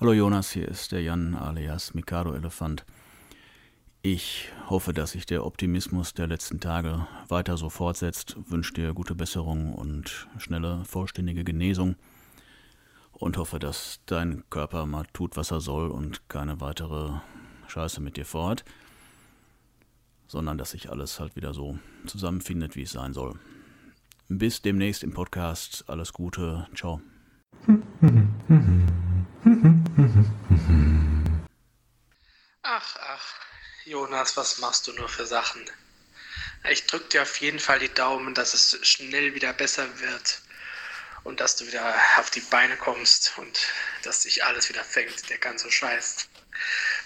Hallo 0.00 0.12
Jonas, 0.12 0.50
hier 0.50 0.66
ist 0.66 0.90
der 0.90 1.02
Jan 1.02 1.36
alias 1.36 1.94
Mikado 1.94 2.34
Elefant. 2.34 2.84
Ich 4.02 4.50
hoffe, 4.68 4.92
dass 4.92 5.12
sich 5.12 5.24
der 5.24 5.46
Optimismus 5.46 6.14
der 6.14 6.26
letzten 6.26 6.58
Tage 6.58 7.06
weiter 7.28 7.56
so 7.56 7.70
fortsetzt, 7.70 8.36
wünsche 8.48 8.74
dir 8.74 8.92
gute 8.92 9.14
Besserung 9.14 9.72
und 9.72 10.26
schnelle, 10.36 10.84
vollständige 10.84 11.44
Genesung 11.44 11.94
und 13.12 13.36
hoffe, 13.36 13.60
dass 13.60 14.00
dein 14.06 14.42
Körper 14.50 14.84
mal 14.84 15.06
tut, 15.12 15.36
was 15.36 15.52
er 15.52 15.60
soll 15.60 15.92
und 15.92 16.28
keine 16.28 16.60
weitere 16.60 17.12
Scheiße 17.68 18.00
mit 18.00 18.16
dir 18.16 18.26
vorhat, 18.26 18.64
sondern 20.26 20.58
dass 20.58 20.72
sich 20.72 20.90
alles 20.90 21.20
halt 21.20 21.36
wieder 21.36 21.54
so 21.54 21.78
zusammenfindet, 22.04 22.74
wie 22.74 22.82
es 22.82 22.90
sein 22.90 23.12
soll. 23.12 23.38
Bis 24.28 24.60
demnächst 24.60 25.04
im 25.04 25.14
Podcast. 25.14 25.84
Alles 25.86 26.12
Gute. 26.12 26.66
Ciao. 26.74 27.00
Ach, 32.62 32.96
ach, 32.96 33.34
Jonas, 33.84 34.38
was 34.38 34.56
machst 34.56 34.86
du 34.86 34.92
nur 34.94 35.10
für 35.10 35.26
Sachen? 35.26 35.62
Ich 36.70 36.86
drück 36.86 37.10
dir 37.10 37.20
auf 37.20 37.36
jeden 37.42 37.58
Fall 37.58 37.78
die 37.78 37.92
Daumen, 37.92 38.32
dass 38.32 38.54
es 38.54 38.78
schnell 38.88 39.34
wieder 39.34 39.52
besser 39.52 40.00
wird 40.00 40.40
und 41.24 41.40
dass 41.40 41.56
du 41.56 41.66
wieder 41.66 41.94
auf 42.16 42.30
die 42.30 42.40
Beine 42.40 42.78
kommst 42.78 43.34
und 43.36 43.60
dass 44.02 44.22
sich 44.22 44.42
alles 44.44 44.70
wieder 44.70 44.82
fängt, 44.82 45.28
der 45.28 45.36
ganze 45.36 45.70
Scheiß. 45.70 46.26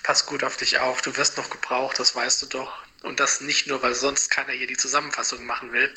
Pass 0.05 0.25
gut 0.25 0.45
auf 0.45 0.57
dich 0.57 0.79
auf, 0.79 1.03
du 1.03 1.17
wirst 1.17 1.39
noch 1.39 1.51
gebraucht, 1.51 1.99
das 1.99 2.15
weißt 2.15 2.43
du 2.43 2.47
doch. 2.47 2.85
Und 3.03 3.19
das 3.19 3.41
nicht 3.41 3.67
nur, 3.67 3.83
weil 3.83 3.97
sonst 3.97 4.31
keiner 4.31 4.53
hier 4.53 4.69
die 4.69 4.77
Zusammenfassung 4.77 5.45
machen 5.45 5.73
will. 5.73 5.93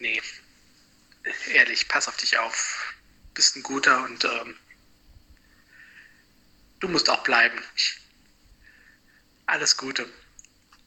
Nee, 0.00 0.20
ehrlich, 1.52 1.86
pass 1.86 2.08
auf 2.08 2.16
dich 2.16 2.36
auf. 2.36 2.94
Bist 3.34 3.54
ein 3.54 3.62
guter 3.62 4.02
und 4.02 4.24
ähm, 4.24 4.58
du 6.80 6.88
musst 6.88 7.08
auch 7.10 7.22
bleiben. 7.22 7.60
Alles 9.46 9.76
Gute. 9.76 10.08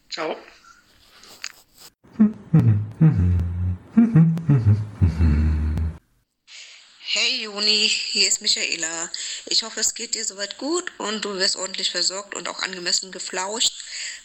Ciao. 0.09 0.37
Hey 7.11 7.41
Juni, 7.43 7.89
hier 7.89 8.27
ist 8.27 8.41
Michaela. 8.41 9.09
Ich 9.45 9.63
hoffe, 9.63 9.79
es 9.79 9.95
geht 9.95 10.13
dir 10.13 10.25
soweit 10.25 10.57
gut 10.57 10.91
und 10.99 11.25
du 11.25 11.35
wirst 11.37 11.55
ordentlich 11.55 11.89
versorgt 11.91 12.35
und 12.35 12.47
auch 12.47 12.59
angemessen 12.59 13.11
geflauscht. 13.11 13.71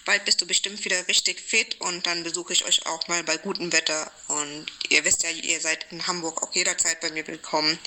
Bald 0.05 0.25
bist 0.27 0.43
du 0.43 0.47
bestimmt 0.47 0.85
wieder 0.85 1.09
richtig 1.09 1.41
fit 1.41 1.81
und 1.81 2.07
dann 2.07 2.25
besuche 2.25 2.53
ich 2.53 2.65
euch 2.67 2.85
auch 2.85 3.09
mal 3.09 3.25
bei 3.25 3.39
gutem 3.39 3.73
Wetter. 3.73 4.13
Und 4.29 4.67
ihr 4.91 5.03
wisst 5.05 5.23
ja, 5.23 5.31
ihr 5.31 5.61
seid 5.61 5.87
in 5.93 6.07
Hamburg 6.07 6.43
auch 6.43 6.55
jederzeit 6.55 7.01
bei 7.01 7.11
mir 7.11 7.27
willkommen. 7.27 7.79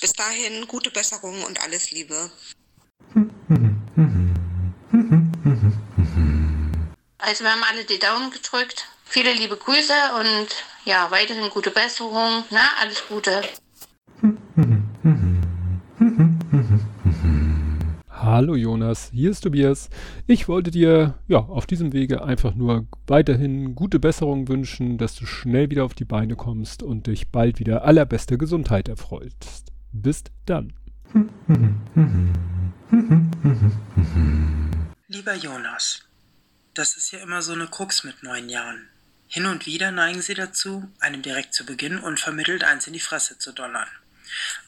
Bis 0.00 0.14
dahin, 0.14 0.66
gute 0.66 0.90
Besserung 0.90 1.44
und 1.44 1.60
alles 1.60 1.92
Liebe. 1.92 2.32
Also 7.18 7.44
wir 7.44 7.52
haben 7.52 7.64
alle 7.70 7.84
die 7.84 7.98
Daumen 7.98 8.30
gedrückt. 8.30 8.86
Viele 9.04 9.32
liebe 9.32 9.56
Grüße 9.56 9.92
und 10.18 10.48
ja, 10.84 11.10
weiterhin 11.10 11.50
gute 11.50 11.70
Besserung. 11.70 12.44
Na, 12.50 12.60
alles 12.80 13.02
Gute. 13.08 13.42
Hallo 18.08 18.54
Jonas, 18.54 19.10
hier 19.12 19.30
ist 19.30 19.40
Tobias. 19.40 19.90
Ich 20.26 20.46
wollte 20.48 20.70
dir 20.70 21.14
ja 21.26 21.38
auf 21.38 21.66
diesem 21.66 21.92
Wege 21.92 22.22
einfach 22.22 22.54
nur 22.54 22.86
weiterhin 23.06 23.74
gute 23.74 23.98
Besserung 23.98 24.48
wünschen, 24.48 24.98
dass 24.98 25.14
du 25.14 25.26
schnell 25.26 25.70
wieder 25.70 25.84
auf 25.84 25.94
die 25.94 26.04
Beine 26.04 26.36
kommst 26.36 26.82
und 26.82 27.06
dich 27.06 27.30
bald 27.30 27.58
wieder 27.58 27.84
allerbeste 27.84 28.38
Gesundheit 28.38 28.88
erfreust. 28.88 29.72
Bis 29.92 30.24
dann. 30.46 30.72
Lieber 35.06 35.34
Jonas, 35.34 36.02
das 36.74 36.96
ist 36.96 37.12
ja 37.12 37.20
immer 37.20 37.40
so 37.40 37.52
eine 37.52 37.68
Krux 37.68 38.02
mit 38.02 38.24
neun 38.24 38.48
Jahren. 38.48 38.88
Hin 39.28 39.46
und 39.46 39.66
wieder 39.66 39.92
neigen 39.92 40.22
sie 40.22 40.34
dazu, 40.34 40.90
einem 40.98 41.22
direkt 41.22 41.54
zu 41.54 41.64
Beginn 41.64 42.00
unvermittelt 42.00 42.64
eins 42.64 42.88
in 42.88 42.92
die 42.92 42.98
Fresse 42.98 43.38
zu 43.38 43.52
donnern. 43.52 43.88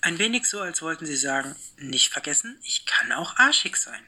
Ein 0.03 0.19
wenig 0.19 0.47
so, 0.47 0.61
als 0.61 0.83
wollten 0.83 1.05
sie 1.05 1.17
sagen, 1.17 1.57
nicht 1.79 2.13
vergessen, 2.13 2.61
ich 2.63 2.87
kann 2.87 3.11
auch 3.11 3.39
arschig 3.39 3.77
sein. 3.77 4.05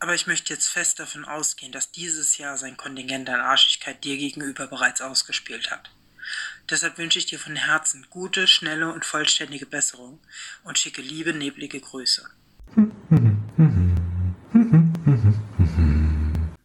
Aber 0.00 0.16
ich 0.16 0.26
möchte 0.26 0.52
jetzt 0.52 0.68
fest 0.68 0.98
davon 0.98 1.24
ausgehen, 1.24 1.70
dass 1.70 1.92
dieses 1.92 2.36
Jahr 2.36 2.58
sein 2.58 2.76
Kontingent 2.76 3.30
an 3.30 3.40
Arschigkeit 3.40 4.02
dir 4.02 4.16
gegenüber 4.16 4.66
bereits 4.66 5.02
ausgespielt 5.02 5.70
hat. 5.70 5.92
Deshalb 6.68 6.98
wünsche 6.98 7.20
ich 7.20 7.26
dir 7.26 7.38
von 7.38 7.54
Herzen 7.54 8.08
gute, 8.10 8.48
schnelle 8.48 8.92
und 8.92 9.04
vollständige 9.04 9.66
Besserung 9.66 10.20
und 10.64 10.80
schicke 10.80 11.00
liebe, 11.00 11.32
neblige 11.32 11.80
Grüße. 11.80 12.28
Mm-hmm. 12.76 13.27